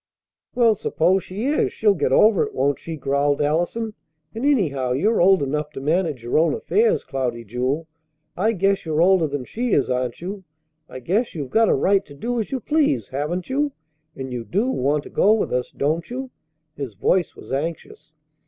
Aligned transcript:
"Well, 0.55 0.73
suppose 0.73 1.23
she 1.25 1.45
is; 1.45 1.71
she'll 1.71 1.93
get 1.93 2.11
over 2.11 2.43
it, 2.47 2.55
won't 2.55 2.79
she?" 2.79 2.95
growled 2.97 3.39
Allison. 3.39 3.93
"And 4.33 4.43
anyhow 4.47 4.93
you're 4.93 5.21
old 5.21 5.43
enough 5.43 5.69
to 5.73 5.79
manage 5.79 6.23
your 6.23 6.39
own 6.39 6.55
affairs, 6.55 7.03
Cloudy 7.03 7.43
Jewel. 7.43 7.85
I 8.35 8.53
guess 8.53 8.83
you're 8.83 9.03
older 9.03 9.27
than 9.27 9.45
she 9.45 9.73
is, 9.73 9.91
aren't 9.91 10.19
you? 10.19 10.43
I 10.89 11.01
guess 11.01 11.35
you've 11.35 11.51
got 11.51 11.69
a 11.69 11.75
right 11.75 12.03
to 12.07 12.15
do 12.15 12.39
as 12.39 12.51
you 12.51 12.59
please, 12.59 13.09
haven't 13.09 13.47
you? 13.47 13.73
And 14.15 14.33
you 14.33 14.43
do 14.43 14.71
want 14.71 15.03
to 15.03 15.11
go 15.11 15.33
with 15.35 15.53
us, 15.53 15.69
don't 15.71 16.09
you?" 16.09 16.31
His 16.73 16.95
voice 16.95 17.35
was 17.35 17.51
anxious. 17.51 18.15